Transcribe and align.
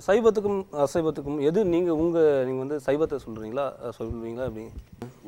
இந்த 0.00 0.12
சைவத்துக்கும் 0.12 0.60
அசைவத்துக்கும் 0.82 1.40
எது 1.46 1.60
நீங்கள் 1.72 1.98
உங்கள் 2.02 2.44
நீங்கள் 2.46 2.62
வந்து 2.62 2.76
சைவத்தை 2.84 3.16
சொல்கிறீங்களா 3.24 3.64
சொல்லுவீங்களா 3.96 4.44
அப்படி 4.48 4.62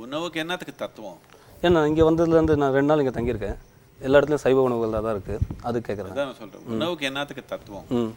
உணவுக்கு 0.05 0.39
என்னத்துக்கு 0.43 0.75
தத்துவம்? 0.83 1.19
ஏன்னா 1.63 1.81
இங்கே 1.91 2.05
வந்ததுலேருந்து 2.09 2.55
நான் 2.63 2.73
ரெண்டு 2.77 2.91
நாள் 2.91 3.03
இங்கே 3.03 3.13
தங்கியிருக்கேன். 3.17 3.59
எல்லா 4.01 4.19
இடத்துலையும் 4.19 4.45
சைவ 4.45 4.63
உணவுகள் 4.69 4.95
தான் 4.97 5.15
இருக்குது 5.17 5.45
அது 5.69 5.83
கேட்குறேன் 5.89 6.17
நான் 6.21 6.39
சொல்றேன். 6.39 6.65
உணவுக்கு 6.77 7.05
என்னத்துக்கு 7.11 7.45
தத்துவம்? 7.53 7.85
ம். 7.99 8.11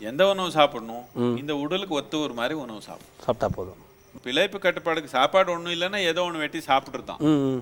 எந்த 0.00 0.22
உணவு 0.32 0.56
சாப்பிடணும்? 0.58 1.04
இந்த 1.42 1.54
உடலுக்கு 1.64 1.98
ஒத்து 2.00 2.22
ஒரு 2.26 2.36
மாதிரி 2.40 2.56
உணவு 2.64 2.80
சாப்பிடணும். 2.88 3.20
சாப்பிட்டா 3.26 3.50
போதும். 3.58 3.82
பிழைப்பு 4.26 4.60
கட்டுப்பாடுக்கு 4.66 5.14
சாப்பாடு 5.18 5.54
ஒண்ணும் 5.56 5.74
இல்லைன்னா 5.76 6.00
ஏதோ 6.12 6.24
ஒண்ணு 6.28 6.44
வெட்டி 6.44 6.62
ம் 7.32 7.60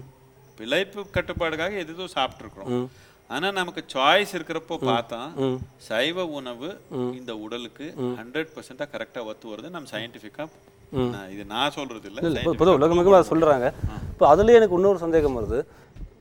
பிழைப்பு 0.58 1.00
கட்டுப்பாடுக்காக 1.18 1.82
எதோ 1.84 2.08
சாப்பிட்டுருக்குறோம். 2.16 2.86
ஆனா 3.30 3.48
நமக்கு 3.58 3.82
சாய்ஸ் 3.94 4.32
இருக்கிறப்போ 4.36 4.74
பார்த்தா. 4.88 5.20
சைவ 5.88 6.24
உணவு 6.38 6.68
இந்த 7.18 7.32
உடலுக்கு 7.44 7.86
ஹண்ட்ரட் 8.20 8.50
பர்சன்டா 8.56 8.86
கரெக்டா 8.94 9.20
ஒத்து 9.30 9.46
வருது. 9.52 9.68
நம்ம 9.76 9.88
சயின்டிஃபிக்கா 9.94 10.44
இது 11.34 11.44
நான் 11.54 11.74
சொல்றது 11.78 12.06
இல்ல 12.10 12.20
இல்லை 12.28 12.42
இப்போ 12.54 12.74
உலகமாக 12.80 13.14
அதை 13.18 13.26
சொல்கிறாங்க 13.32 13.66
இப்போ 14.12 14.26
அதுலேயே 14.32 14.58
எனக்கு 14.60 14.76
இன்னொரு 14.78 15.00
சந்தேகம் 15.04 15.38
வருது. 15.38 15.58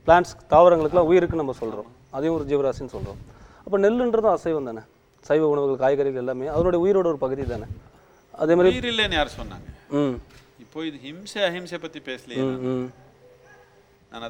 பிளான்ட்ஸ் 0.06 0.34
தாவரங்களுக்குலாம் 0.52 1.10
உயிருக்கு 1.10 1.40
நம்ம 1.42 1.54
சொல்கிறோம் 1.60 1.90
அதையும் 2.16 2.36
ஒரு 2.38 2.46
ஜீவராசின்னு 2.50 2.94
சொல்கிறோம் 2.96 3.20
அப்போ 3.64 3.76
நெல்லுன்றதும் 3.84 4.34
அசைவம் 4.36 4.68
தானே? 4.70 4.82
சைவ 5.28 5.44
உணவுகள் 5.52 5.82
காய்கறிகள் 5.84 6.22
எல்லாமே 6.24 6.48
அதனுடைய 6.54 6.78
உயிரோட 6.84 7.06
ஒரு 7.12 7.20
பகுதி 7.24 7.44
தானே? 7.54 7.66
அதே 8.42 8.54
மாதிரி 8.58 8.72
உயிர் 8.74 8.90
இல்லைன்னு 8.92 9.16
யார் 9.18 9.36
சொன்னாங்க? 9.38 9.66
இப்போ 10.64 10.78
இது 10.88 10.98
ஹிம்சை 11.06 11.42
அஹிம்சை 11.48 11.78
பத்தி 11.84 12.00
பேசலையே 12.10 12.42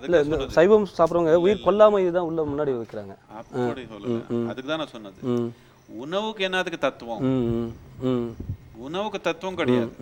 இல்லை 0.06 0.18
இந்த 0.24 0.36
சைவம் 0.56 0.86
சாப்பிட்றவங்க 0.96 1.32
உயிர் 1.44 1.64
கொல்லாம 1.66 2.00
இதுதான் 2.02 2.28
உள்ள 2.28 2.40
முன்னாடி 2.50 2.72
வைக்கிறாங்க. 2.80 3.14
அதுக்கு 4.50 4.68
தான் 4.70 4.80
நான் 4.82 4.92
சொன்னது. 4.96 5.18
உணவுக்கு 6.04 6.42
என்னதுக்கு 6.48 6.80
தத்துவம்? 6.86 7.22
உணவுக்கு 8.86 9.18
தத்துவம் 9.26 9.58
கிடையாது. 9.60 9.92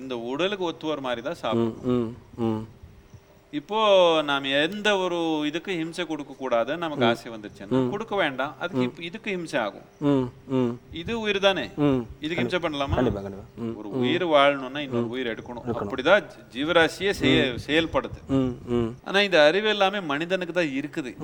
இந்த 0.00 0.14
உடலுக்கு 0.32 0.68
ஒத்து 0.70 0.86
வர 0.90 1.00
மாதிரி 1.06 1.22
தான் 1.28 1.40
சாப்பிடும் 1.44 2.60
ம் 3.52 3.54
ம் 3.54 3.58
இப்போ 3.58 4.22
நாம் 4.22 4.44
எந்த 4.44 4.96
ஒரு 4.96 5.42
இதுக்கு 5.46 5.72
ஹிம்சை 5.72 6.06
கொடுக்க 6.06 6.34
கூடாது 6.34 6.76
நமக்கு 6.76 7.04
ஆசை 7.04 7.32
வந்துருச்சுன்னா 7.32 7.90
கொடுக்க 7.90 8.16
வேண்டாம். 8.16 8.54
அதுக்கு 8.58 8.82
இப்ப 8.82 9.02
இதுக்கு 9.02 9.36
ஹிம்சை 9.36 9.58
ஆகும். 9.58 10.30
இது 10.92 11.20
உயிர் 11.20 11.38
தானே 11.38 11.68
இதுக்கு 12.20 12.44
ஹிம்சை 12.44 12.60
பண்ணலாமா? 12.60 12.94
ஒரு 13.76 13.98
உயிர் 13.98 14.26
வாழணும்னா 14.26 14.78
இன்னொரு 14.78 15.08
உயிர் 15.08 15.26
எடுக்கணும். 15.26 15.62
அப்படிதான் 15.64 16.24
ஜீவராசியே 16.52 17.10
செய- 17.10 17.54
செயல்படுது. 17.66 18.26
ம். 18.28 18.74
ம். 18.74 18.96
ஆனா 19.04 19.20
இந்த 19.20 19.44
அறிவு 19.44 19.68
எல்லாமே 19.68 20.00
மனிதனுக்கு 20.00 20.52
தான் 20.52 20.64
இருக்குது. 20.64 21.14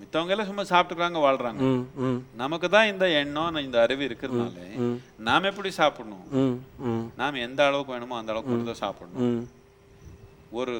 மித்தவங்க 0.00 0.28
எல்லாம் 0.28 0.54
சும்மா 0.54 0.62
சாப்பிட்டுக்கிறாங்க 0.62 1.20
வாழ்றாங்க. 1.20 1.84
நமக்கு 2.36 2.68
தான் 2.68 2.86
இந்த 2.86 3.08
எண்ணம் 3.08 3.54
இந்த 3.54 3.80
அறிவு 3.82 4.04
இருக்கிறதுனால 4.04 4.98
நாம 5.18 5.46
எப்படி 5.46 5.70
சாப்பிடணும்? 5.70 6.60
நாம 7.16 7.38
எந்த 7.38 7.66
அளவுக்கு 7.66 7.92
வேணுமோ 7.92 8.16
அந்த 8.18 8.32
அளவுக்கு 8.32 8.74
சாப்பிடணும். 8.74 9.48
ஒரு 10.60 10.74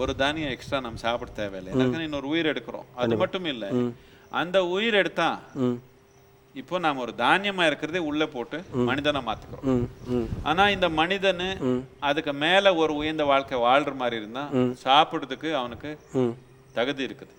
ஒரு 0.00 0.12
தானியம் 0.22 0.52
எக்ஸ்ட்ரா 0.54 0.78
நம்ம 0.80 1.00
சாப்பிட 1.04 1.30
தேவையில்லை. 1.38 1.70
எனக்கு 1.74 2.08
இன்னொரு 2.08 2.28
உயிர் 2.32 2.50
எடுக்கிறோம். 2.52 2.88
அது 3.02 3.14
மட்டும் 3.22 3.48
இல்ல. 3.52 3.64
அந்த 4.40 4.58
உயிர் 4.74 4.98
எடுத்தா 5.02 5.28
இப்போ 6.54 6.76
நாம 6.84 7.00
ஒரு 7.00 7.12
தானியமா 7.18 7.64
இருக்கிறதே 7.70 8.00
உள்ள 8.10 8.22
போட்டு 8.34 8.58
மனிதனை 8.88 9.20
மாத்துக்கிறோம். 9.26 9.66
ஆனா 10.48 10.62
இந்த 10.74 10.86
மனிதனு 11.00 11.48
அதுக்கு 12.08 12.32
மேல 12.44 12.74
ஒரு 12.82 12.92
உயர்ந்த 13.00 13.24
வாழ்க்கை 13.32 13.58
வாழ்ற 13.66 13.92
மாதிரி 14.02 14.16
இருந்தா 14.22 14.44
சாப்பிடுறதுக்கு 14.84 15.50
அவனுக்கு 15.60 15.90
தகுதி 16.78 17.02
இருக்குது. 17.08 17.32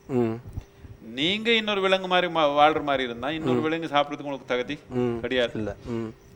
நீங்க 1.19 1.49
இன்னொரு 1.59 1.81
விலங்கு 1.85 2.09
மாதிரி 2.13 2.27
வாழ்ற 2.61 2.81
மாதிரி 2.89 3.03
இருந்தா 3.09 3.29
இன்னொரு 3.37 3.61
விலங்கு 3.65 3.93
சாப்பிடுறதுக்கு 3.95 4.29
உங்களுக்கு 4.29 4.53
தகுதி. 4.53 4.77
கிடையாது. 5.23 5.55
இல்லை. 5.61 5.73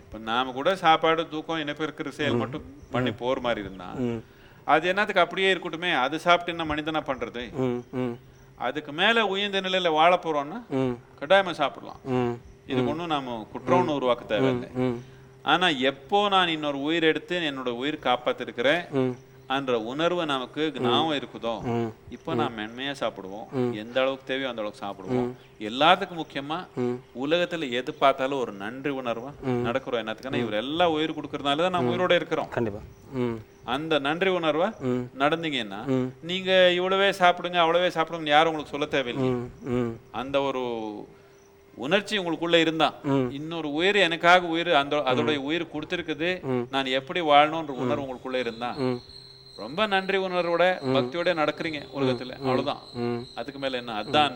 இப்ப 0.06 0.18
நாம 0.32 0.54
கூட 0.60 0.70
சாப்பாடு 0.86 1.22
தூக்கம் 1.34 1.62
இணைப்பு 1.64 1.86
இருக்கிற 1.88 2.12
செயல் 2.20 2.42
மட்டும் 2.44 2.66
பண்ணி 2.96 3.14
போற 3.22 3.40
மாதிரி 3.48 3.64
இருந்தா 3.66 3.90
அது 4.74 4.84
என்னத்துக்கு 4.92 5.24
அப்படியே 5.24 5.50
இருக்கட்டுமே 5.54 5.92
அது 6.06 6.16
சாப்பிட்டு 6.26 6.54
என்ன 6.54 6.66
மனிதனா 6.74 7.02
பண்றது? 7.10 7.44
அதுக்கு 8.68 8.92
மேல 9.00 9.26
உயர்ந்த 9.34 9.62
நிலையில 9.66 9.90
வாழ 10.00 10.12
போறோம்னா 10.24 10.60
கட்டாயமா 11.20 11.54
சாப்பிடலாம். 11.62 12.00
இதுக்கு 12.72 12.92
ஒன்றும் 12.94 13.14
நாம 13.16 13.36
குற்றம்னு 13.54 13.98
உருவாக்க 14.00 14.24
தேவையில்லை. 14.34 14.70
ஆனா 15.54 15.68
எப்போ 15.90 16.20
நான் 16.34 16.54
இன்னொரு 16.56 16.80
உயிர் 16.88 17.10
எடுத்து 17.12 17.36
என்னோட 17.50 17.72
உயிர் 17.82 18.06
காப்பாத்திருக்கிறேன் 18.08 18.84
என்ற 19.50 19.80
உணர்வு 19.86 20.24
நமக்கு 20.26 20.62
ஞாபகம் 20.78 21.18
இருக்குதோ. 21.18 21.54
இப்போ 22.10 22.36
நான் 22.36 22.56
மென்மையா 22.58 22.94
சாப்பிடுவோம். 23.02 23.46
எந்த 23.82 23.98
அளவுக்கு 24.02 24.26
தேவையோ 24.26 24.50
அந்த 24.50 24.62
அளவுக்கு 24.62 24.84
சாப்பிடுவோம். 24.86 25.28
எல்லாத்துக்கும் 25.62 26.22
முக்கியமா 26.22 26.58
உலகத்துல 27.24 27.70
எது 27.72 27.92
பார்த்தாலும் 27.96 28.40
ஒரு 28.40 28.54
நன்றி 28.62 28.92
உணர்வா 28.94 29.32
நடக்கிறோம் 29.68 30.02
என்னத்துக்குன்னா 30.02 30.42
இவர் 30.44 30.62
எல்லாம் 30.62 30.94
உயிர் 30.96 31.18
கொடுக்கறதுனால 31.18 31.66
தான் 31.66 31.76
நம்ம 31.76 31.94
உயிரோட 31.94 32.16
இருக்கிறோம். 32.16 32.50
கண்டிப்பாக 32.50 32.86
ம். 33.26 33.38
அந்த 33.76 34.00
நன்றி 34.00 34.32
உணர்வா. 34.32 34.70
நடந்தீங்கன்னா. 35.20 35.80
நீங்க 36.24 36.50
இவ்வளவே 36.80 37.10
சாப்பிடுங்க 37.22 37.60
அவ்வளவே 37.64 37.90
சாப்பிடுங்க 37.96 38.30
யாரும் 38.30 38.52
உங்களுக்கு 38.52 38.76
சொல்ல 38.76 38.88
தேவையில்லை. 38.88 39.30
அந்த 40.14 40.42
ஒரு 40.42 40.64
உணர்ச்சி 41.78 42.16
உங்களுக்குள்ள 42.20 42.58
இருந்தா 42.58 42.88
இன்னொரு 43.38 43.70
உயிர் 43.72 43.98
எனக்காக 44.04 44.48
உயிர் 44.48 44.70
அந்த 44.76 44.96
அதோடைய 45.10 45.40
உயிர் 45.48 45.74
கொடுத்திருக்குது 45.74 46.30
நான் 46.74 46.96
எப்படி 47.00 47.22
வாழணும்ன்ற 47.32 47.74
உணர்வு 47.84 48.06
உங்களுக்குள்ள 48.06 48.40
இருந்தா 48.44 48.70
ரொம்ப 49.56 49.86
நன்றி 49.86 50.18
உணர்வோட 50.18 50.64
பக்தியோட 50.96 51.30
நடக்கிறீங்க 51.42 51.80
உலகத்துல. 51.98 52.34
அவ்வளவுதான். 52.40 52.82
அதுக்கு 53.36 53.60
மேல 53.60 53.78
என்ன? 53.78 53.94
அதான் 54.02 54.36